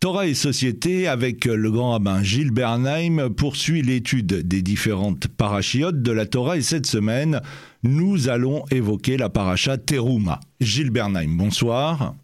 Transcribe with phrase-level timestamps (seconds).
[0.00, 6.12] Torah et Société, avec le grand rabbin Gilles Bernheim, poursuit l'étude des différentes parachiotes de
[6.12, 7.40] la Torah et cette semaine,
[7.82, 10.38] nous allons évoquer la paracha Teruma.
[10.60, 12.14] Gilles Bernheim, bonsoir.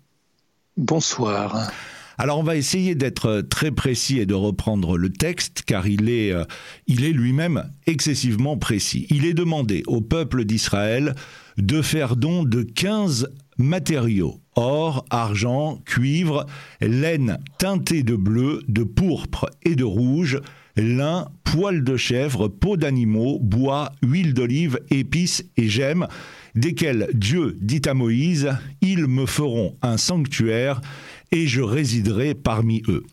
[0.76, 1.72] Bonsoir.
[2.16, 6.30] Alors on va essayer d'être très précis et de reprendre le texte car il est,
[6.30, 6.44] euh,
[6.86, 9.08] il est lui-même excessivement précis.
[9.10, 11.16] Il est demandé au peuple d'Israël
[11.56, 16.46] de faire don de 15 matériaux or, argent, cuivre,
[16.80, 20.40] laine teintée de bleu, de pourpre et de rouge,
[20.76, 26.08] lin, poils de chèvre, peau d'animaux, bois, huile d'olive, épices et gemmes,
[26.54, 28.50] desquels Dieu dit à Moïse,
[28.80, 30.80] Ils me feront un sanctuaire
[31.30, 33.04] et je résiderai parmi eux.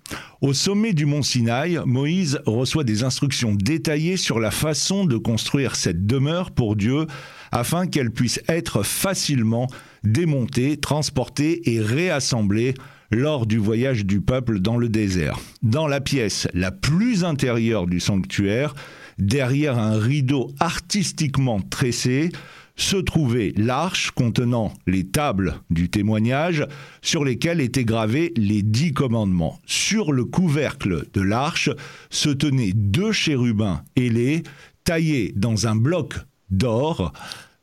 [0.41, 5.75] Au sommet du mont Sinaï, Moïse reçoit des instructions détaillées sur la façon de construire
[5.75, 7.07] cette demeure pour Dieu
[7.51, 9.67] afin qu'elle puisse être facilement
[10.03, 12.73] démontée, transportée et réassemblée
[13.11, 15.39] lors du voyage du peuple dans le désert.
[15.61, 18.73] Dans la pièce la plus intérieure du sanctuaire,
[19.17, 22.29] derrière un rideau artistiquement tressé,
[22.77, 26.65] se trouvait l'arche contenant les tables du témoignage
[27.01, 29.59] sur lesquelles étaient gravés les dix commandements.
[29.65, 31.69] Sur le couvercle de l'arche
[32.09, 34.43] se tenaient deux chérubins ailés
[34.83, 36.15] taillés dans un bloc
[36.51, 37.13] d'or.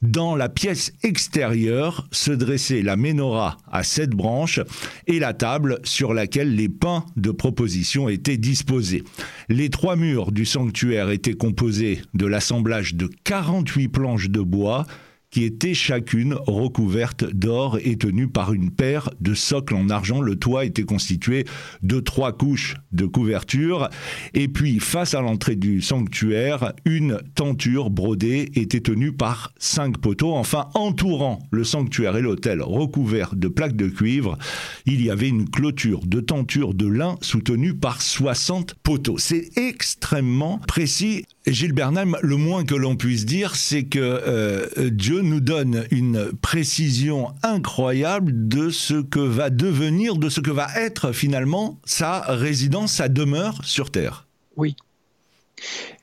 [0.01, 4.61] Dans la pièce extérieure se dressait la menorah à sept branches
[5.09, 9.03] et la table sur laquelle les pains de proposition étaient disposés.
[9.49, 14.87] Les trois murs du sanctuaire étaient composés de l'assemblage de 48 planches de bois
[15.31, 20.21] qui étaient chacune recouvertes d'or et tenues par une paire de socles en argent.
[20.21, 21.45] Le toit était constitué
[21.83, 23.89] de trois couches de couverture.
[24.35, 30.35] Et puis, face à l'entrée du sanctuaire, une tenture brodée était tenue par cinq poteaux.
[30.35, 34.39] Enfin, entourant le sanctuaire et l'autel recouvert de plaques de cuivre,
[34.87, 39.19] il y avait une clôture de tenture de lin soutenue par 60 poteaux.
[39.19, 41.25] C'est extrêmement précis.
[41.47, 46.33] Gilles Bernheim, le moins que l'on puisse dire, c'est que euh, Dieu nous donne une
[46.33, 52.95] précision incroyable de ce que va devenir, de ce que va être finalement sa résidence,
[52.95, 54.27] sa demeure sur Terre.
[54.57, 54.77] Oui.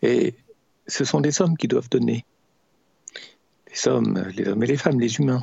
[0.02, 0.36] Et
[0.88, 2.26] ce sont les hommes qui doivent donner.
[3.72, 5.42] Les hommes, et les femmes, les humains,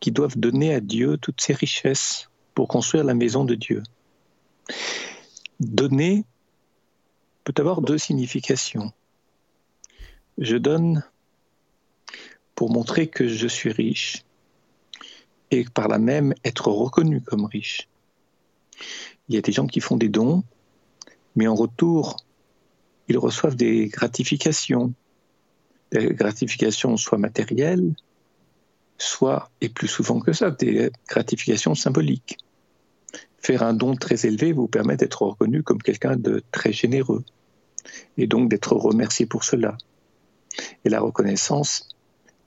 [0.00, 3.82] qui doivent donner à Dieu toutes ses richesses pour construire la maison de Dieu.
[5.60, 6.24] Donner
[7.52, 8.92] peut avoir deux significations.
[10.36, 11.02] Je donne
[12.54, 14.22] pour montrer que je suis riche
[15.50, 17.88] et par là même être reconnu comme riche.
[19.28, 20.44] Il y a des gens qui font des dons,
[21.36, 22.16] mais en retour,
[23.08, 24.92] ils reçoivent des gratifications.
[25.90, 27.94] Des gratifications soit matérielles,
[28.98, 32.36] soit, et plus souvent que ça, des gratifications symboliques.
[33.38, 37.24] Faire un don très élevé vous permet d'être reconnu comme quelqu'un de très généreux,
[38.16, 39.76] et donc d'être remercié pour cela.
[40.84, 41.88] Et la reconnaissance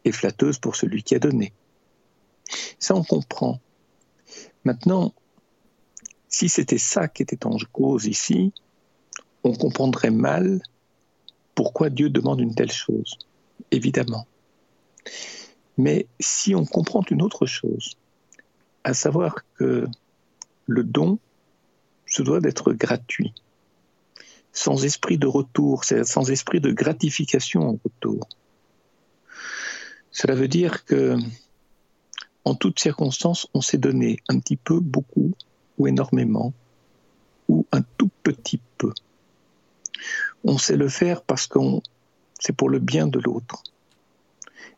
[0.06, 1.53] et flatteuse pour celui qui a donné.
[2.79, 3.59] Ça, on comprend.
[4.63, 5.13] Maintenant,
[6.28, 8.53] si c'était ça qui était en cause ici,
[9.44, 10.62] on comprendrait mal
[11.56, 13.18] pourquoi Dieu demande une telle chose,
[13.72, 14.25] évidemment.
[15.78, 17.97] Mais si on comprend une autre chose,
[18.84, 19.88] à savoir que
[20.68, 21.19] le don
[22.06, 23.34] se doit d'être gratuit,
[24.53, 28.28] sans esprit de retour, sans esprit de gratification en retour.
[30.12, 31.17] Cela veut dire que,
[32.44, 35.34] en toutes circonstances, on s'est donné un petit peu, beaucoup
[35.78, 36.53] ou énormément,
[37.47, 38.94] ou un tout petit peu.
[40.44, 41.59] On sait le faire parce que
[42.39, 43.63] c'est pour le bien de l'autre.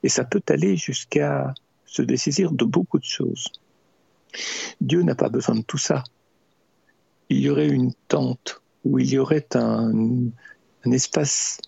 [0.03, 1.53] Et ça peut aller jusqu'à
[1.85, 3.47] se dessaisir de beaucoup de choses.
[4.81, 6.03] Dieu n'a pas besoin de tout ça.
[7.29, 9.91] Il y aurait une tente où il y aurait un,
[10.85, 11.61] espace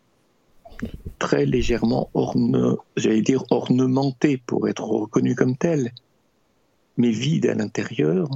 [1.20, 2.10] très légèrement
[3.22, 5.92] dire ornementé pour être reconnu comme tel,
[6.98, 8.30] mais vide à l'intérieur,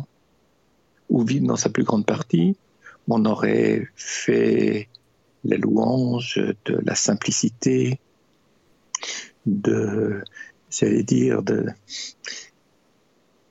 [1.09, 2.55] ou vide dans sa plus grande partie,
[3.09, 4.87] on aurait fait
[5.43, 7.99] la louange de la simplicité,
[9.45, 10.23] de,
[10.69, 11.65] j'allais dire, de,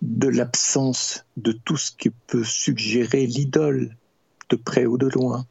[0.03, 3.97] de l'absence de tout ce qui peut suggérer l'idole,
[4.49, 5.47] de près ou de loin.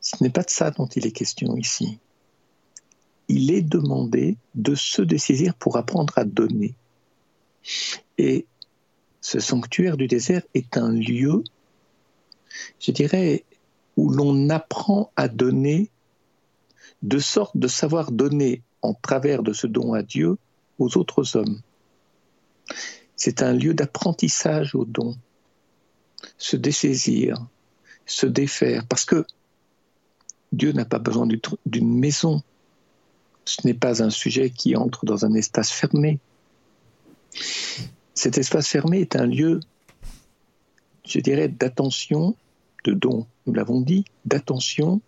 [0.00, 1.98] Ce n'est pas de ça dont il est question ici.
[3.28, 6.74] Il est demandé de se dessaisir pour apprendre à donner.
[8.18, 8.46] Et
[9.20, 11.42] ce sanctuaire du désert est un lieu,
[12.78, 13.44] je dirais,
[13.96, 15.90] où l'on apprend à donner
[17.02, 20.38] de sorte de savoir donner en travers de ce don à Dieu
[20.78, 21.60] aux autres hommes.
[23.16, 25.16] C'est un lieu d'apprentissage au don.
[26.38, 27.46] Se dessaisir,
[28.06, 29.26] se défaire, parce que
[30.52, 31.26] Dieu n'a pas besoin
[31.66, 32.42] d'une maison.
[33.44, 36.18] Ce n'est pas un sujet qui entre dans un espace fermé.
[38.14, 39.60] Cet espace fermé est un lieu,
[41.06, 42.34] je dirais, d'attention,
[42.84, 45.00] de don, nous l'avons dit, d'attention,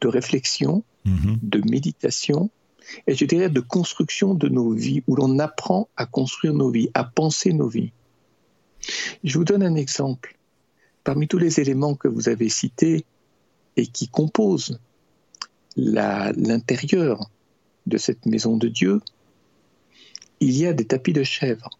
[0.00, 1.38] de réflexion, mhm.
[1.42, 2.50] de méditation,
[3.06, 6.90] et je dirais de construction de nos vies, où l'on apprend à construire nos vies,
[6.94, 7.92] à penser nos vies.
[9.24, 10.36] Je vous donne un exemple.
[11.04, 13.04] Parmi tous les éléments que vous avez cités
[13.76, 14.80] et qui composent
[15.76, 17.30] l'intérieur
[17.86, 19.00] de cette maison de Dieu,
[20.40, 21.70] il y a des tapis de chèvre.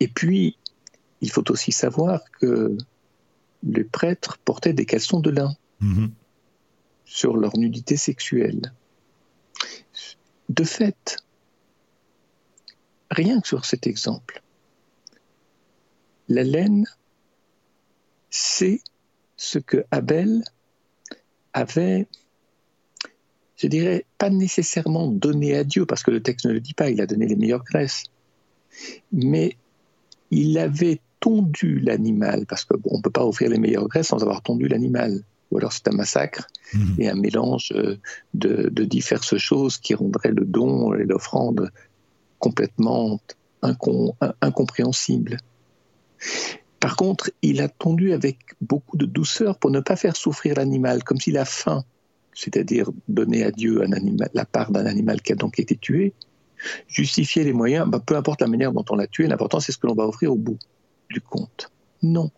[0.00, 0.56] Et puis,
[1.20, 2.76] il faut aussi savoir que
[3.62, 6.10] les prêtres portaient des caleçons de lin mhm.
[7.04, 8.72] sur leur nudité sexuelle.
[10.48, 11.16] De fait,
[13.10, 14.42] rien que sur cet exemple,
[16.28, 16.86] la laine,
[18.30, 18.80] c'est
[19.36, 20.42] ce que Abel
[21.52, 22.06] avait,
[23.56, 26.90] je dirais, pas nécessairement donné à Dieu, parce que le texte ne le dit pas,
[26.90, 28.04] il a donné les meilleures graisses,
[29.12, 29.56] mais
[30.30, 34.42] il avait tondu l'animal, parce qu'on ne peut pas offrir les meilleures graisses sans avoir
[34.42, 35.22] tondu l'animal.
[35.50, 36.96] Ou alors c'est un massacre mhm.
[36.98, 37.98] et un mélange euh,
[38.34, 41.70] de, diverses choses qui rendraient le don et l'offrande
[42.38, 43.20] complètement
[43.62, 45.38] incompréhensibles.
[46.80, 51.02] Par contre, il a tondu avec beaucoup de douceur pour ne pas faire souffrir l'animal,
[51.02, 51.84] comme si la faim,
[52.32, 53.82] c'est-à-dire donner à Dieu
[54.34, 56.12] la part d'un animal qui a donc été tué,
[56.86, 59.78] justifiait les moyens, bah, peu importe la manière dont on l'a tué, l'important c'est ce
[59.78, 60.58] que l'on va offrir au bout
[61.10, 61.70] du compte.
[62.02, 62.30] Non.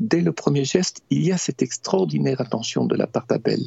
[0.00, 3.60] Dès le premier geste, il y a cette extraordinaire attention de la part d'Abel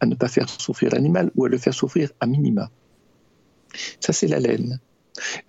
[0.00, 2.70] à ne pas faire souffrir l'animal ou à le faire souffrir à minima.
[4.00, 4.80] Ça, c'est la laine.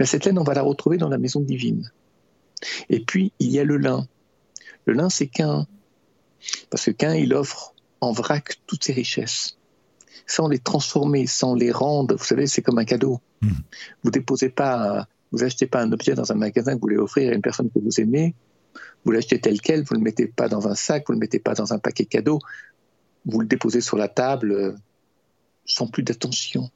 [0.04, 1.92] Cette laine, on va la retrouver dans la maison divine.
[2.90, 4.08] Et puis, il y a le lin.
[4.86, 5.68] Le lin, c'est qu'un.
[6.70, 9.58] Parce que qu'un, il offre en vrac toutes ses richesses.
[10.26, 13.20] Sans les transformer, sans les rendre, vous savez, c'est comme un cadeau.
[13.42, 13.52] Hmm.
[14.04, 17.32] Vous déposez pas, vous achetez pas un objet dans un magasin que vous voulez offrir
[17.32, 18.36] à une personne que vous aimez.
[19.06, 21.22] Vous l'achetez tel quel, vous ne le mettez pas dans un sac, vous ne le
[21.22, 22.40] mettez pas dans un paquet cadeau.
[23.26, 24.76] Vous le déposez sur la table euh,
[25.66, 26.70] sans plus d'attention.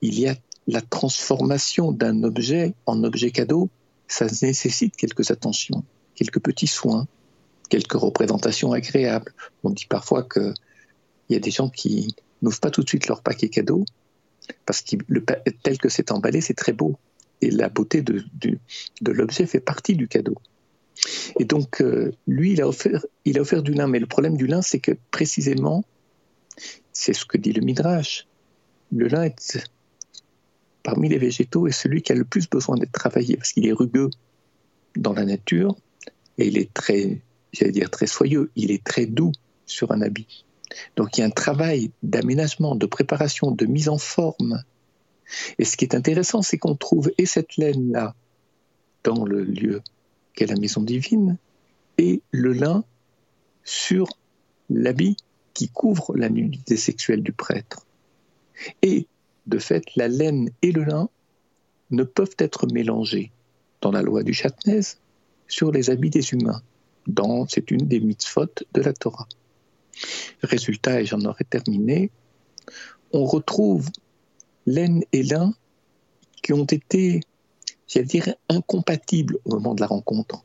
[0.00, 0.34] Il y a
[0.66, 3.70] la transformation d'un objet en objet cadeau
[4.10, 5.84] ça nécessite quelques attentions,
[6.14, 7.06] quelques petits soins,
[7.68, 9.32] quelques représentations agréables.
[9.62, 10.54] On dit parfois qu'il
[11.30, 13.84] y a des gens qui n'ouvrent pas tout de suite leur paquet cadeau,
[14.66, 14.96] parce que
[15.62, 16.98] tel que c'est emballé, c'est très beau.
[17.40, 18.24] Et la beauté de,
[19.06, 20.34] l'objet fait partie du cadeau.
[21.38, 23.86] Et donc, euh, lui, il a, offert, il a offert du lin.
[23.86, 25.84] Mais le problème du lin, c'est que précisément,
[26.92, 28.26] c'est ce que dit le Midrash.
[28.92, 29.40] Le lin est
[30.90, 33.72] parmi les végétaux est celui qui a le plus besoin d'être travaillé parce qu'il est
[33.72, 34.10] rugueux
[34.96, 35.76] dans la nature
[36.36, 37.20] et il est très,
[37.52, 39.30] j'allais dire très soyeux, il est très doux
[39.66, 40.44] sur un habit.
[40.96, 44.64] Donc il y a un travail d'aménagement, de préparation, de mise en forme.
[45.60, 48.16] Et ce qui est intéressant, c'est qu'on trouve et cette laine-là
[49.04, 49.82] dans le lieu
[50.34, 51.38] qu'est la maison divine
[51.98, 52.82] et le lin
[53.62, 54.08] sur
[54.68, 55.16] l'habit
[55.54, 57.86] qui couvre la nudité sexuelle du prêtre.
[58.82, 59.06] Et
[59.50, 61.10] de fait, la laine et le lin
[61.90, 63.32] ne peuvent être mélangés
[63.80, 64.80] dans la loi du Châtenez
[65.48, 66.62] sur les habits des humains.
[67.48, 69.26] C'est une des mitzvot de la Torah.
[70.42, 72.10] Résultat, et j'en aurais terminé,
[73.12, 73.88] on retrouve
[74.66, 75.52] laine et lin
[76.42, 77.20] qui ont été,
[77.88, 80.44] j'allais dire, incompatibles au moment de la rencontre.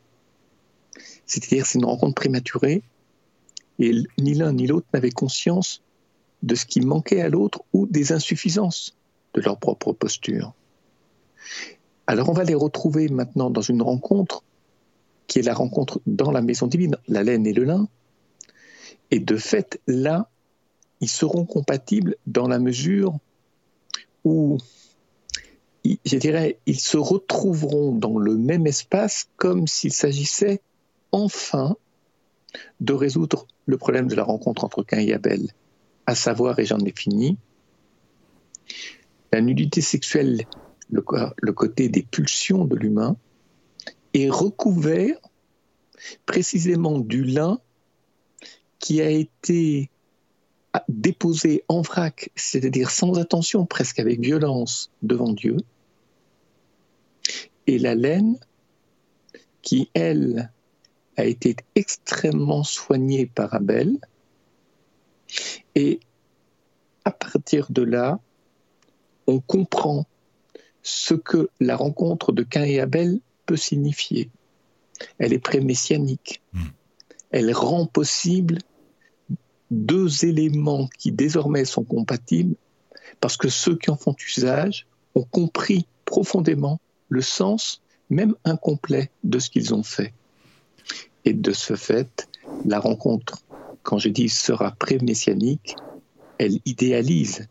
[1.28, 2.82] C'est-à-dire, c'est une rencontre prématurée
[3.78, 5.84] et ni l'un ni l'autre n'avaient conscience
[6.44, 8.96] de ce qui manquait à l'autre ou des insuffisances
[9.34, 10.54] de leur propre posture.
[12.08, 14.44] Alors on va les retrouver maintenant dans une rencontre
[15.28, 17.88] qui est la rencontre dans la maison divine, la laine et le lin.
[19.12, 20.30] Et de fait, là,
[21.02, 23.18] ils seront compatibles dans la mesure
[24.24, 24.58] où,
[25.84, 30.62] je dirais, ils se retrouveront dans le même espace comme s'il s'agissait
[31.12, 31.76] enfin
[32.80, 35.50] de résoudre le problème de la rencontre entre Cain et Abel
[36.06, 37.38] à savoir, et j'en ai fini,
[39.32, 40.46] la nudité sexuelle,
[40.90, 41.02] le,
[41.52, 43.18] côté des pulsions de l'humain,
[44.14, 45.18] est recouvert
[46.26, 47.60] précisément du lin
[48.80, 49.90] qui a été
[50.90, 55.58] déposé en vrac, c'est-à-dire sans attention, presque avec violence, devant Dieu,
[57.68, 58.38] et la laine
[59.62, 60.52] qui, elle,
[61.18, 63.98] a été extrêmement soignée par Abel,
[65.76, 66.00] et
[67.04, 68.20] à partir de là,
[69.28, 70.06] on comprend
[70.84, 74.30] ce que la rencontre de Cain et Abel peut signifier.
[75.20, 76.42] elle est pré-messianique.
[76.54, 76.68] Hmm.
[77.32, 78.60] Elle rend possible
[79.72, 82.56] deux éléments qui désormais sont compatibles
[83.20, 89.40] parce que ceux qui en font usage ont compris profondément le sens, même incomplet, de
[89.40, 90.14] ce qu'ils ont fait.
[91.24, 92.30] Et de ce fait,
[92.66, 93.44] la rencontre,
[93.86, 95.76] quand je dis sera pré-messianique,
[96.40, 97.48] elle idéalise,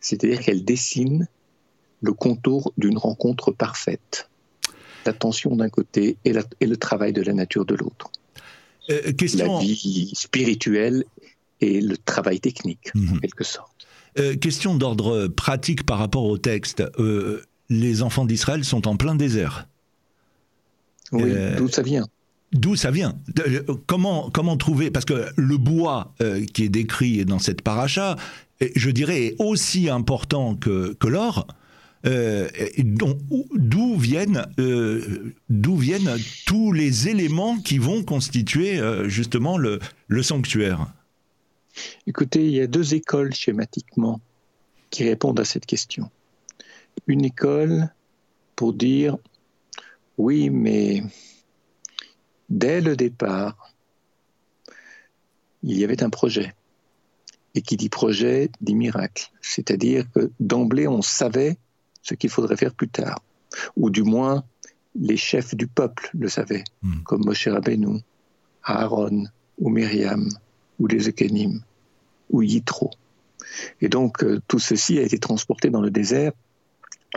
[0.00, 1.28] c'est-à-dire qu'elle dessine
[2.00, 4.28] le contour d'une rencontre parfaite.
[5.06, 8.10] L'attention d'un côté et, le travail de la nature de l'autre.
[8.90, 11.04] Euh, la vie spirituelle
[11.60, 13.20] et le travail technique, en mhm.
[13.20, 13.86] quelque sorte.
[14.18, 16.82] Euh, question d'ordre pratique par rapport au texte.
[16.98, 19.68] Euh, les enfants d'Israël sont en plein désert.
[21.12, 22.06] Oui, d'où ça vient?
[22.54, 23.18] D'où ça vient
[23.86, 26.14] comment, comment trouver Parce que le bois
[26.52, 28.16] qui est décrit dans cette paracha,
[28.74, 31.46] je dirais, est aussi important que, que l'or.
[32.06, 40.22] Euh, d'où viennent, euh, viennent tous les éléments qui vont constituer euh, justement le, le
[40.22, 40.92] sanctuaire
[42.06, 44.20] Écoutez, il y a deux écoles schématiquement
[44.90, 46.10] qui répondent à cette question.
[47.06, 47.88] Une école
[48.54, 49.16] pour dire
[50.18, 51.02] oui, mais
[52.48, 53.72] dès le départ,
[55.62, 56.54] il y avait un projet.
[57.54, 59.30] Et qui dit projet dit miracle.
[59.40, 61.56] C'est-à-dire que d'emblée, on savait
[62.02, 63.22] ce qu'il faudrait faire plus tard.
[63.76, 64.44] Ou du moins,
[64.94, 67.02] les chefs du peuple le savaient, hmm.
[67.04, 68.00] comme Moshe Rabbeinu,
[68.64, 69.24] Aaron,
[69.58, 70.28] ou Myriam,
[70.78, 71.60] ou les Ekenim,
[72.30, 72.90] ou Yitro.
[73.80, 76.32] Et donc, euh, tout ceci a été transporté dans le désert,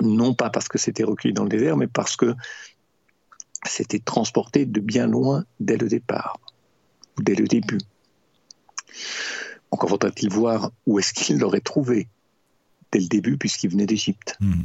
[0.02, 2.36] non pas parce que c'était recueilli dans le désert, mais parce que
[3.66, 6.40] c'était transporté de bien loin dès le départ,
[7.18, 7.80] ou dès le début.
[9.72, 12.08] Encore faudrait-il voir où est-ce qu'il l'aurait trouvé
[12.92, 14.38] dès le début, puisqu'il venait d'Égypte.
[14.40, 14.64] Hmm.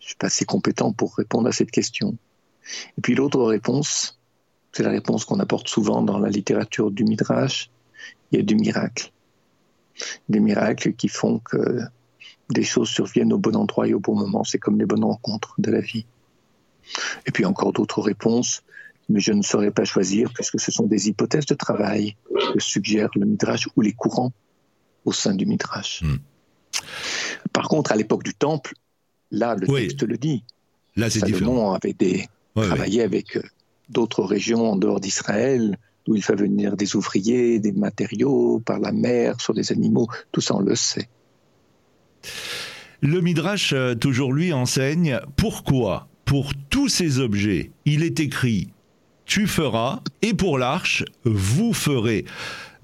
[0.00, 2.16] Je suis pas assez compétent pour répondre à cette question.
[2.98, 4.18] Et puis l'autre réponse,
[4.72, 7.70] c'est la réponse qu'on apporte souvent dans la littérature du Midrash,
[8.30, 9.12] il y a du miracle.
[10.28, 11.80] Des miracles qui font que
[12.50, 14.44] des choses surviennent au bon endroit et au bon moment.
[14.44, 16.06] C'est comme les bonnes rencontres de la vie.
[17.26, 18.62] Et puis encore d'autres réponses,
[19.08, 22.16] mais je ne saurais pas choisir puisque ce sont des hypothèses de travail
[22.52, 24.32] que suggère le Midrash ou les courants
[25.04, 26.02] au sein du Midrash.
[26.02, 26.16] Hmm.
[27.52, 28.74] Par contre, à l'époque du Temple,
[29.30, 30.44] Là, le texte le dit.
[30.96, 31.74] Là, c'est différent.
[31.74, 33.42] avait des, travaillé avec euh,
[33.88, 35.78] d'autres régions en dehors d'Israël,
[36.08, 40.08] où il fait venir des ouvriers, des matériaux par la mer, sur des animaux.
[40.32, 41.08] Tout ça, on le sait.
[43.02, 48.68] Le Midrash, euh, toujours lui, enseigne pourquoi, pour tous ces objets, il est écrit
[49.26, 52.24] tu feras, et pour l'arche, vous ferez.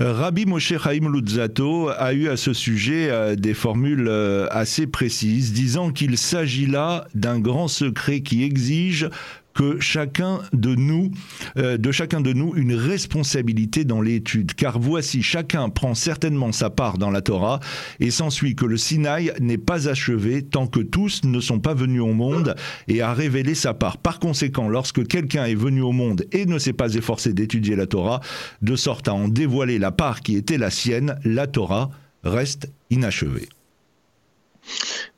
[0.00, 5.52] Rabbi Moshe Chaim Lutzato a eu à ce sujet euh, des formules euh, assez précises,
[5.52, 9.08] disant qu'il s'agit là d'un grand secret qui exige
[9.54, 11.10] que chacun de nous,
[11.56, 14.54] euh, de chacun de nous, une responsabilité dans l'étude.
[14.54, 17.60] Car voici, chacun prend certainement sa part dans la Torah,
[18.00, 22.02] et s'ensuit que le Sinaï n'est pas achevé tant que tous ne sont pas venus
[22.02, 22.54] au monde
[22.88, 23.98] et a révélé sa part.
[23.98, 27.86] Par conséquent, lorsque quelqu'un est venu au monde et ne s'est pas efforcé d'étudier la
[27.86, 28.20] Torah,
[28.62, 31.90] de sorte à en dévoiler la part qui était la sienne, la Torah
[32.24, 33.48] reste inachevée.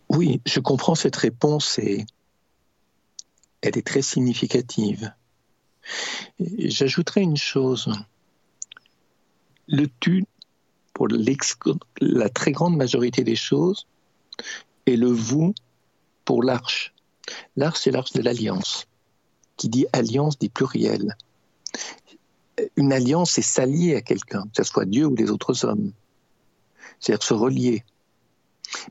[0.09, 2.05] Oui, je comprends cette réponse et
[3.64, 5.11] elle est très significative.
[6.38, 7.90] J'ajouterai une chose.
[9.66, 10.26] Le tu,
[10.92, 13.87] pour la très grande majorité des choses,
[14.85, 15.54] et le vous
[16.26, 16.92] pour l'arche.
[17.56, 18.87] L'arche, c'est l'arche de l'alliance.
[19.56, 21.16] Qui dit alliance dit pluriel.
[22.76, 25.92] Une alliance, c'est s'allier à quelqu'un, que ce soit Dieu ou les autres hommes.
[27.00, 27.83] C'est-à-dire se relier.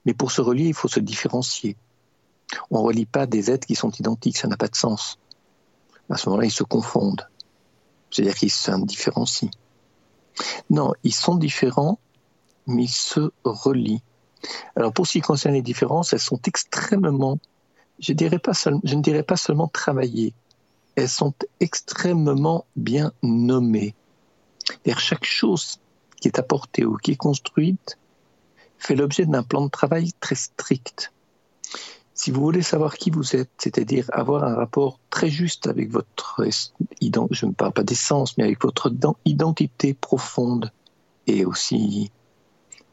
[0.05, 1.77] Mais pour se relier, il faut se différencier.
[2.69, 5.17] On ne relie pas des êtres qui sont identiques, ça n'a pas de sens.
[6.09, 7.27] À ce moment-là, ils se confondent.
[8.11, 9.49] C'est-à-dire qu'ils s'indifférencient.
[10.69, 11.99] Non, ils sont différents,
[12.67, 14.01] mais ils se relient.
[14.75, 17.39] Alors pour ce qui concerne les différences, elles sont extrêmement,
[17.99, 20.33] je, ne dirais pas seulement travaillées,
[20.95, 23.95] elles sont extrêmement bien nommées.
[24.97, 25.79] chaque chose
[26.19, 27.97] qui est apportée ou qui est construite
[28.77, 31.13] fait l'objet d'un plan de travail très strict.
[32.23, 36.41] Si vous voulez savoir qui vous êtes, c'est-à-dire avoir un rapport très juste avec votre,
[36.41, 38.93] je ne parle pas d'essence, mais avec votre
[39.25, 40.71] identité profonde
[41.27, 42.11] et aussi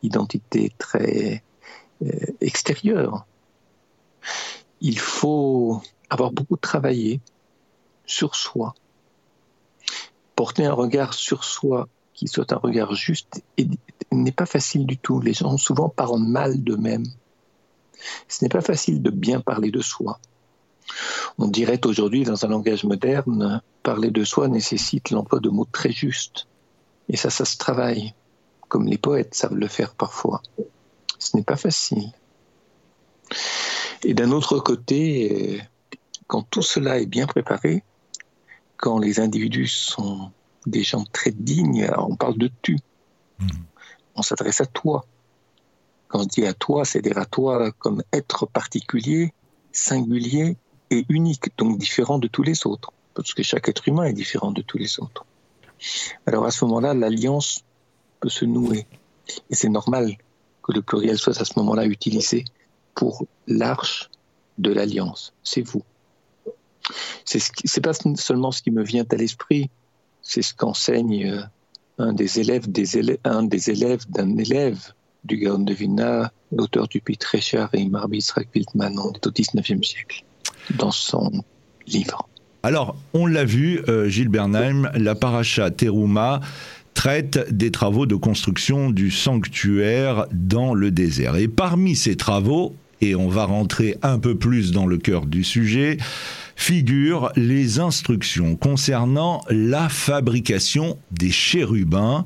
[0.02, 1.44] identité très
[2.02, 2.08] euh,
[2.40, 3.24] extérieure,
[4.80, 7.20] il faut avoir beaucoup travaillé
[8.06, 8.74] sur soi,
[10.34, 13.44] porter un regard sur soi qui soit un regard juste
[14.10, 15.20] n'est pas facile du tout.
[15.20, 17.06] Les gens souvent parlent mal d'eux-mêmes.
[18.28, 20.18] Ce n'est pas facile de bien parler de soi.
[21.38, 25.92] On dirait aujourd'hui, dans un langage moderne, parler de soi nécessite l'emploi de mots très
[25.92, 26.46] justes.
[27.08, 28.14] Et ça, ça se travaille,
[28.68, 30.42] comme les poètes savent le faire parfois.
[31.18, 32.12] Ce n'est pas facile.
[34.02, 35.62] Et d'un autre côté,
[36.26, 37.84] quand tout cela est bien préparé,
[38.76, 40.30] quand les individus sont
[40.66, 42.78] des gens très dignes, on parle de tu.
[43.38, 43.48] Mmh.
[44.14, 45.04] On s'adresse à toi.
[46.10, 49.32] Quand on dit à toi, c'est-à-dire à toi comme être particulier,
[49.70, 50.56] singulier
[50.90, 54.50] et unique, donc différent de tous les autres, parce que chaque être humain est différent
[54.50, 55.24] de tous les autres.
[56.26, 57.62] Alors à ce moment-là, l'alliance
[58.18, 58.86] peut se nouer.
[59.50, 60.16] Et c'est normal
[60.64, 62.44] que le pluriel soit à ce moment-là utilisé
[62.96, 64.10] pour l'arche
[64.58, 65.32] de l'alliance.
[65.44, 65.84] C'est vous.
[67.24, 69.70] C'est n'est pas seulement ce qui me vient à l'esprit,
[70.22, 71.42] c'est ce qu'enseigne euh,
[71.98, 74.92] un des élèves d'un élève
[75.24, 79.86] du Gaon de Vilna, l'auteur du Pitre Richard et Marbi Israq on est au XIXe
[79.86, 80.24] siècle,
[80.76, 81.30] dans son
[81.86, 82.28] livre.
[82.62, 86.40] Alors, on l'a vu, euh, Gilles Bernheim, la paracha Teruma
[86.92, 91.36] traite des travaux de construction du sanctuaire dans le désert.
[91.36, 95.42] Et parmi ces travaux, et on va rentrer un peu plus dans le cœur du
[95.42, 95.96] sujet,
[96.56, 102.24] figurent les instructions concernant la fabrication des chérubins.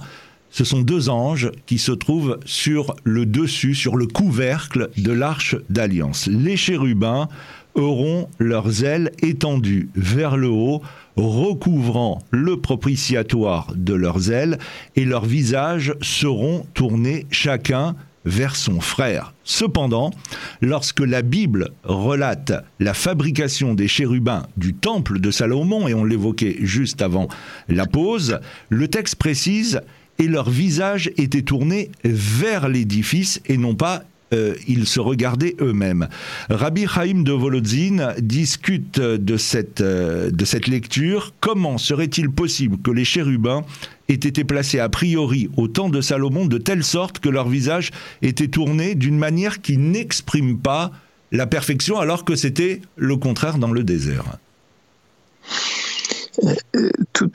[0.57, 5.57] Ce sont deux anges qui se trouvent sur le dessus, sur le couvercle de l'arche
[5.69, 6.29] d'alliance.
[6.29, 7.29] Les chérubins
[7.75, 10.81] auront leurs ailes étendues vers le haut,
[11.17, 14.61] recouvrant le propitiatoire de leurs ailes,
[14.95, 19.35] et leurs visages seront tournés chacun vers son frère.
[19.43, 20.13] Cependant,
[20.61, 26.59] lorsque la Bible relate la fabrication des chérubins du temple de Salomon, et on l'évoquait
[26.61, 27.27] juste avant
[27.69, 29.81] la pause, le texte précise
[30.19, 36.09] et leur visage était tourné vers l'édifice et non pas euh, ils se regardaient eux-mêmes.
[36.49, 41.35] Rabbi Chaim de Volodzin discute de cette, euh, de cette lecture.
[41.41, 43.65] Comment serait-il possible que les chérubins
[44.09, 47.91] aient été placés a priori au temps de Salomon de telle sorte que leur visage
[48.23, 50.91] était tourné d'une manière qui n'exprime pas
[51.31, 54.25] la perfection alors que c'était le contraire dans le désert?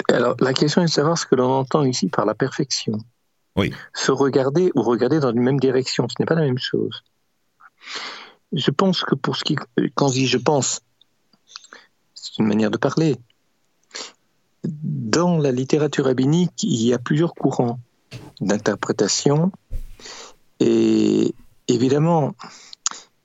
[0.10, 3.00] Alors, la question est de savoir ce que l'on entend ici par la perfection.
[3.94, 7.04] Se regarder ou regarder dans une même direction, ce n'est pas la même chose.
[8.54, 9.58] Je pense que pour ce qui.
[9.96, 10.82] Quand je dis je pense,
[12.14, 13.18] c'est une manière de parler.
[14.64, 17.80] Dans la littérature rabbinique, il y a plusieurs courants
[18.42, 19.52] d'interprétation.
[20.60, 21.34] Et
[21.68, 22.34] évidemment,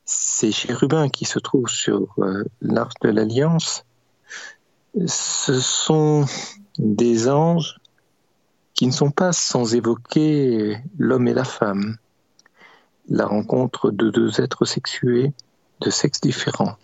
[0.05, 3.85] ces chérubins qui se trouvent sur euh, l'arche de l'Alliance,
[5.07, 6.25] ce sont
[6.79, 7.77] des anges
[8.75, 11.97] qui ne sont pas sans évoquer l'homme et la femme,
[13.09, 15.33] la rencontre de deux êtres sexués
[15.81, 16.77] de sexes différents.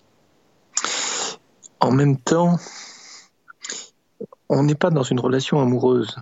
[1.81, 2.59] En même temps,
[4.49, 6.16] on n'est pas dans une relation amoureuse,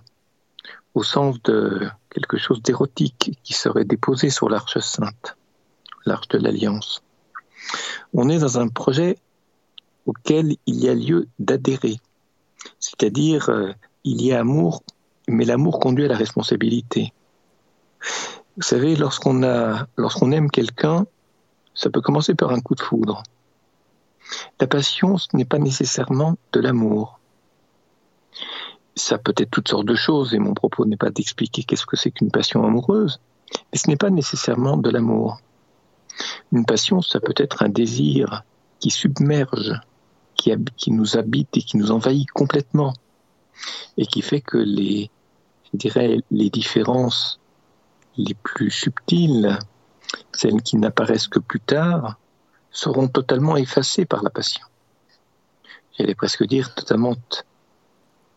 [0.94, 5.36] au sens de quelque chose d'érotique qui serait déposé sur l'arche sainte,
[6.04, 7.02] l'arche de l'alliance.
[8.14, 9.18] On est dans un projet
[10.08, 11.98] auquel il y a lieu d'adhérer,
[12.80, 14.82] c'est-à-dire euh, il y a amour
[15.28, 17.12] mais l'amour conduit à la responsabilité.
[18.56, 19.40] Vous savez, lorsqu'on
[19.96, 21.06] lorsqu'on aime quelqu'un,
[21.74, 23.22] ça peut commencer par un coup de foudre.
[24.60, 27.20] La passion, ce n'est pas nécessairement de l'amour.
[28.96, 31.96] Ça peut être toutes sortes de choses, et mon propos n'est pas d'expliquer qu'est-ce que
[31.96, 33.20] c'est qu'une passion amoureuse,
[33.72, 35.38] mais ce n'est pas nécessairement de l'amour.
[36.52, 38.42] Une passion, ça peut être un désir
[38.80, 39.72] qui submerge,
[40.38, 42.94] qui, nous habite et qui nous envahit complètement,
[43.96, 45.10] et qui fait que les,
[45.72, 47.40] je dirais, les différences
[48.16, 49.58] les plus subtiles,
[50.32, 52.16] celles qui n'apparaissent que plus tard,
[52.70, 54.64] seront totalement effacées par la passion.
[55.96, 57.16] J'allais presque dire totalement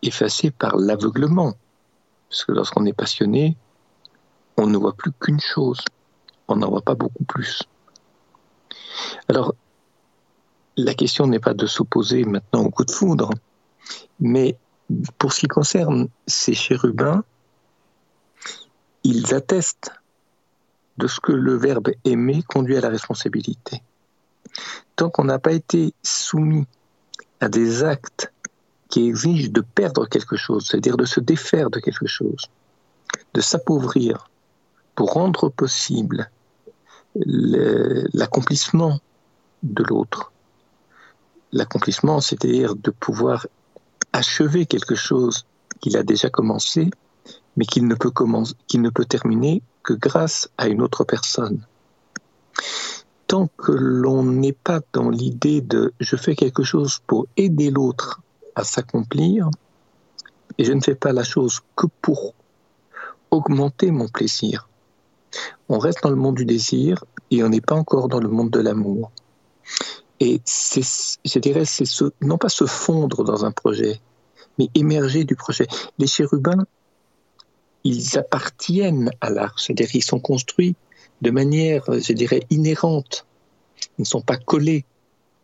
[0.01, 1.53] effacées par l'aveuglement.
[2.29, 3.57] Parce que lorsqu'on est passionné,
[4.57, 5.81] on ne voit plus qu'une chose,
[6.47, 7.63] on n'en voit pas beaucoup plus.
[9.27, 9.53] Alors,
[10.77, 13.29] la question n'est pas de s'opposer maintenant au coup de foudre,
[14.19, 14.57] mais
[15.17, 17.23] pour ce qui concerne ces chérubins,
[19.03, 19.91] ils attestent
[20.97, 23.81] de ce que le verbe aimer conduit à la responsabilité.
[24.95, 26.67] Tant qu'on n'a pas été soumis
[27.39, 28.31] à des actes
[28.89, 32.47] qui exigent de perdre quelque chose, c'est-à-dire de se défaire de quelque chose,
[33.33, 34.29] de s'appauvrir
[34.95, 36.29] pour rendre possible
[37.15, 38.99] l'accomplissement
[39.63, 40.31] de l'autre.
[41.51, 43.47] L'accomplissement, c'est-à-dire de pouvoir
[44.13, 45.45] achever quelque chose
[45.79, 46.89] qu'il a déjà commencé,
[47.57, 47.95] mais qu'il ne
[48.89, 51.65] peut terminer que grâce à une autre personne.
[53.31, 58.19] tant que l'on n'est pas dans l'idée de je fais quelque chose pour aider l'autre
[58.55, 59.49] à s'accomplir,
[60.57, 62.33] et je ne fais pas la chose que pour
[63.31, 64.67] augmenter mon plaisir.
[65.69, 68.49] On reste dans le monde du désir et on n'est pas encore dans le monde
[68.49, 69.11] de l'amour.
[70.23, 71.85] Et je dirais, c'est
[72.21, 73.99] non pas se fondre dans un projet,
[74.59, 75.65] mais émerger du projet.
[75.97, 76.67] Les chérubins,
[77.83, 80.75] ils appartiennent à l'arche, c'est-à-dire qu'ils sont construits
[81.21, 83.25] de manière, je dirais, inhérente.
[83.97, 84.85] Ils ne sont pas collés,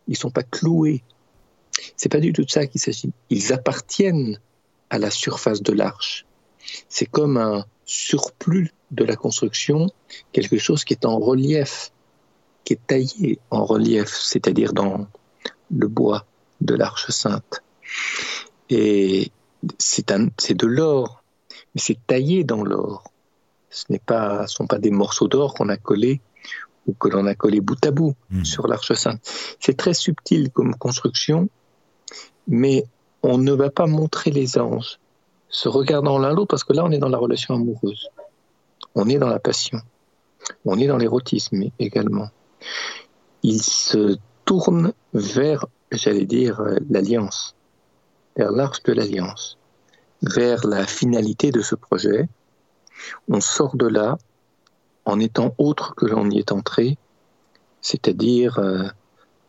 [0.06, 1.02] ils ne sont pas cloués.
[1.96, 3.10] C'est pas du tout de ça qu'il s'agit.
[3.30, 4.38] Ils appartiennent
[4.90, 6.24] à la surface de l'arche.
[6.88, 9.90] C'est comme un surplus de la construction,
[10.30, 11.90] quelque chose qui est en relief,
[12.68, 15.06] qui est taillé en relief, c'est-à-dire dans
[15.70, 16.26] le bois
[16.60, 17.62] de l'arche sainte.
[18.68, 19.32] Et
[19.78, 21.22] c'est de l'or,
[21.74, 23.10] mais c'est taillé dans l'or.
[23.70, 26.20] Ce n'est pas, sont pas des morceaux d'or qu'on a collés
[26.86, 28.44] ou que l'on a collés bout à bout hmm.
[28.44, 29.26] sur l'arche sainte.
[29.60, 31.48] C'est très subtil comme construction,
[32.48, 32.84] mais
[33.22, 34.98] on ne va pas montrer les anges
[35.48, 38.10] se regardant l'un l'autre parce que là on est dans la relation amoureuse,
[38.94, 39.80] on est dans la passion,
[40.66, 42.28] on est dans l'érotisme également.
[43.42, 47.54] Ils se tournent vers, j'allais dire, l'alliance,
[48.36, 49.58] vers l'arche de l'alliance,
[50.22, 52.28] vers la finalité de ce projet.
[53.28, 54.18] On sort de là
[55.04, 56.98] en étant autre que l'on y est entré,
[57.80, 58.88] c'est-à-dire euh,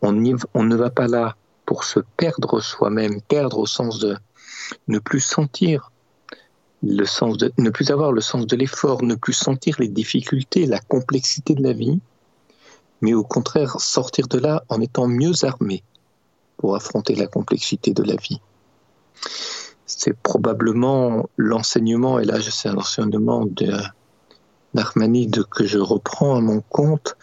[0.02, 0.14] on,
[0.54, 4.16] on ne va pas là pour se perdre soi-même, perdre au sens de
[4.88, 5.90] ne plus sentir
[6.82, 10.66] le sens de, ne plus avoir le sens de l'effort, ne plus sentir les difficultés,
[10.66, 12.00] la complexité de la vie,
[13.00, 15.82] mais au contraire sortir de là en étant mieux armé
[16.56, 18.40] pour affronter la complexité de la vie.
[19.86, 23.72] C'est probablement l'enseignement, et là c'est un enseignement de
[24.74, 27.16] Narmanide que je reprends à mon compte,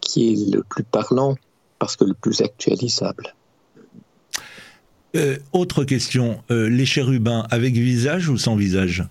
[0.00, 1.36] qui est le plus parlant
[1.78, 3.34] parce que le plus actualisable.
[5.14, 9.04] Euh, autre question, euh, les chérubins avec visage ou sans visage?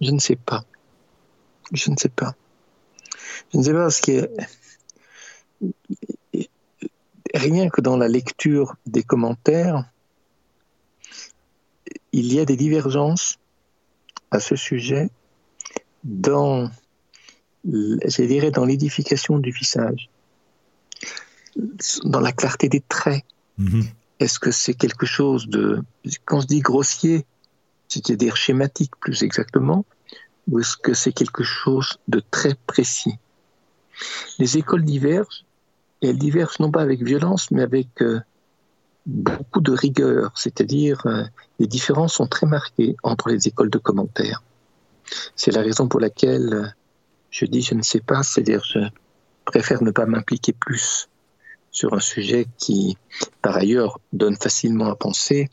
[0.00, 0.64] Je ne sais pas.
[1.72, 2.34] Je ne sais pas.
[3.54, 4.28] Je ne sais pas parce que
[7.32, 9.88] rien que dans la lecture des commentaires,
[12.12, 13.38] il y a des divergences
[14.32, 15.08] à ce sujet
[16.02, 16.68] dans,
[17.64, 20.10] je dirais, dans l'édification du visage
[22.04, 23.24] dans la clarté des traits.
[23.58, 23.84] Mhm.
[24.18, 25.82] Est-ce que c'est quelque chose de,
[26.24, 27.24] quand je dis grossier,
[27.86, 29.84] c'est-à-dire schématique plus exactement,
[30.48, 33.14] ou est-ce que c'est quelque chose de très précis?
[34.38, 35.44] Les écoles divergent,
[36.02, 38.20] et elles divergent non pas avec violence, mais avec euh,
[39.06, 41.24] beaucoup de rigueur, c'est-à-dire euh,
[41.58, 44.42] les différences sont très marquées entre les écoles de commentaires.
[45.36, 46.66] C'est la raison pour laquelle euh,
[47.30, 48.80] je dis je ne sais pas, c'est-à-dire je
[49.44, 51.08] préfère ne pas m'impliquer plus
[51.70, 52.96] sur un sujet qui,
[53.42, 55.50] par ailleurs, donne facilement à penser.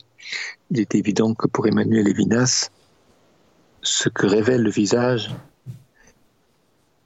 [0.70, 2.70] Il est évident que pour Emmanuel Levinas,
[3.82, 5.34] ce que révèle le visage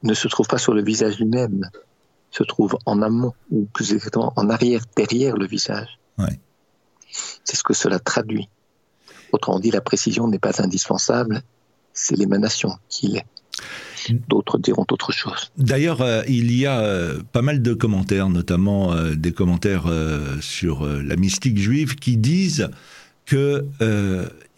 [0.06, 1.68] ne se trouve pas sur le visage lui-même,
[2.30, 5.98] se trouve en amont, ou plus exactement en arrière, derrière le visage.
[7.44, 8.48] C'est ce que cela traduit.
[9.32, 11.42] Autrement dit, la précision n'est pas indispensable,
[11.92, 13.26] c'est l'émanation qui l'est.
[14.28, 15.50] D'autres diront autre chose.
[15.56, 19.90] D'ailleurs, euh, il y a euh, pas mal de commentaires, notamment euh, des commentaires
[20.40, 22.68] sur la mystique juive, qui disent
[23.24, 23.64] que,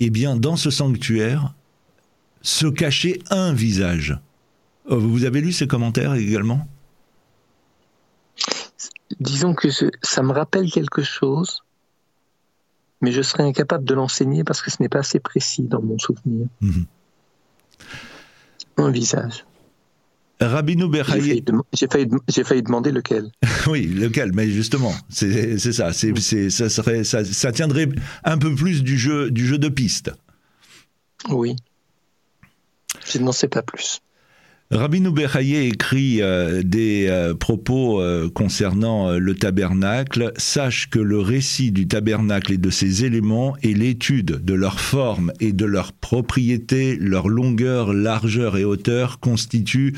[0.00, 1.54] eh bien, dans ce sanctuaire,
[2.42, 4.18] se cachait un visage.
[4.88, 6.66] Vous avez lu ces commentaires également?
[9.20, 9.68] Disons que
[10.02, 11.62] ça me rappelle quelque chose,
[13.00, 15.98] mais je serais incapable de l'enseigner parce que ce n'est pas assez précis dans mon
[15.98, 16.46] souvenir.
[16.60, 16.86] Mhm
[18.78, 19.44] un visage.
[20.40, 21.44] Rabinou Berhaye.
[21.72, 22.08] J'ai failli,
[22.44, 23.32] failli, demander lequel.
[23.66, 25.92] oui, lequel, mais justement, c'est ça.
[25.92, 26.14] C'est
[26.50, 27.88] ça, serait, ça, ça, tiendrait
[28.24, 30.12] un peu plus du jeu, du jeu de piste.
[31.28, 31.56] Oui.
[33.04, 34.00] Je n'en sais pas plus.
[34.70, 40.34] Rabbi Nouberhaye écrit euh, des euh, propos euh, concernant le tabernacle.
[40.36, 45.32] Sache que le récit du tabernacle et de ses éléments et l'étude de leur forme
[45.40, 49.94] et de leurs propriétés, leur longueur, largeur et hauteur constituent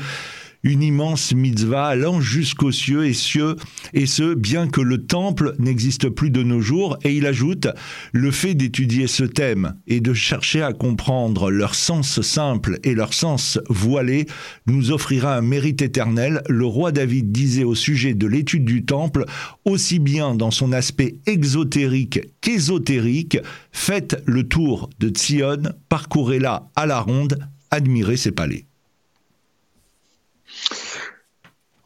[0.63, 3.55] une immense mitzvah allant jusqu'aux cieux et cieux,
[3.93, 6.97] et ce, bien que le temple n'existe plus de nos jours.
[7.03, 7.67] Et il ajoute,
[8.11, 13.13] le fait d'étudier ce thème et de chercher à comprendre leur sens simple et leur
[13.13, 14.25] sens voilé
[14.67, 16.41] nous offrira un mérite éternel.
[16.49, 19.25] Le roi David disait au sujet de l'étude du temple,
[19.65, 23.37] aussi bien dans son aspect exotérique qu'ésotérique,
[23.71, 27.39] faites le tour de Tsion, parcourez-la à la ronde,
[27.71, 28.70] admirez ses palais.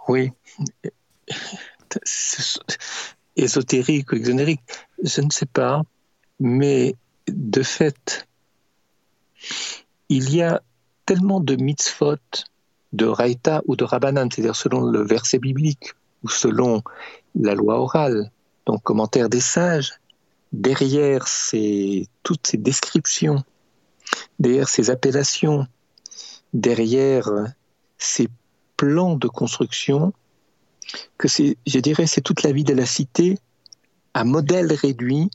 [0.08, 0.32] Oui.
[3.36, 4.62] Ésotérique ou exonérique,
[5.04, 5.82] je ne sais pas.
[6.40, 6.96] Mais
[7.28, 8.28] de fait,
[10.10, 10.62] il y a
[11.06, 12.18] tellement de mitzvot,
[12.94, 16.82] de raïta ou de rabbanan, c'est-à-dire selon le verset biblique ou selon
[17.36, 18.32] la loi orale,
[18.66, 19.94] donc commentaire des sages,
[20.52, 23.44] derrière ces, toutes ces descriptions,
[24.40, 25.68] derrière ces appellations,
[26.54, 27.30] derrière
[27.98, 28.30] ces
[28.78, 30.14] plans de construction,
[31.18, 33.38] que c'est, je dirais, c'est toute la vie de la cité
[34.14, 35.30] à modèle réduit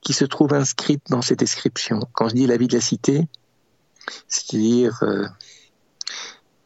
[0.00, 2.00] qui se trouve inscrite dans ces descriptions.
[2.12, 3.28] Quand je dis la vie de la cité,
[4.28, 5.26] c'est-à-dire euh,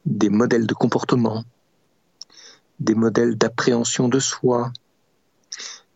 [0.07, 1.45] des modèles de comportement,
[2.81, 4.73] des modèles d'appréhension de soi,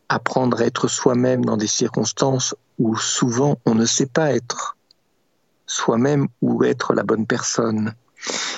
[0.09, 4.77] apprendre à être soi-même dans des circonstances où souvent on ne sait pas être
[5.67, 7.95] soi-même ou être la bonne personne.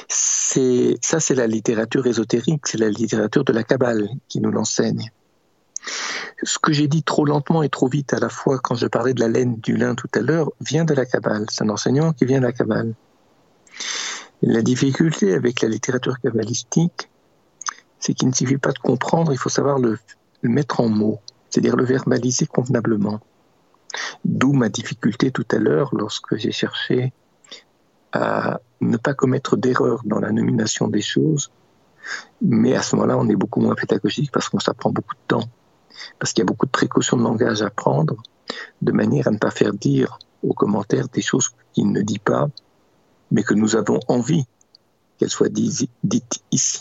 [0.09, 5.11] C'est ça, c'est la littérature ésotérique, c'est la littérature de la Kabbale qui nous l'enseigne.
[6.43, 9.15] Ce que j'ai dit trop lentement et trop vite à la fois quand je parlais
[9.15, 11.47] de la laine du lin tout à l'heure vient de la Kabbale.
[11.51, 12.95] C'est un enseignement qui vient de la Kabbale.
[14.43, 17.11] La difficulté avec la littérature kabbalistique,
[17.99, 19.99] c'est qu'il ne suffit pas de comprendre, il faut savoir le,
[20.43, 21.21] mettre en mots,
[21.51, 23.21] c'est-à-dire le verbaliser convenablement.
[24.25, 27.13] D'où ma difficulté tout à l'heure lorsque j'ai cherché
[28.13, 31.51] à ne pas commettre d'erreurs dans la nomination des choses,
[32.41, 35.49] mais à ce moment-là, on est beaucoup moins pédagogique parce qu'on s'apprend beaucoup de temps,
[36.19, 38.17] parce qu'il y a beaucoup de précautions de langage à prendre,
[38.83, 42.49] de manière à ne pas faire dire aux commentaires des choses qu'il ne dit pas,
[43.31, 44.45] mais que nous avons envie
[45.19, 46.81] qu'elle soit dite ici.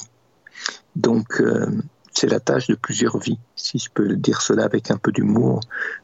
[0.96, 4.98] Donc, euh, c'est la tâche de plusieurs vies, si je peux dire cela avec un
[4.98, 5.62] peu d'humour,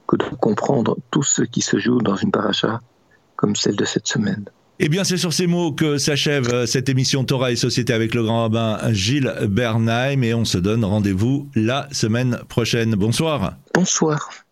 [0.08, 2.82] que de comprendre tout ce qui se joue dans une paracha
[3.36, 4.46] comme celle de cette semaine.
[4.78, 8.14] Eh bien, c'est sur ces mots que s'achève euh, cette émission Torah et Société avec
[8.14, 12.92] le grand rabbin Gilles Bernheim et on se donne rendez-vous la semaine prochaine.
[12.96, 13.54] Bonsoir.
[13.74, 14.45] Bonsoir.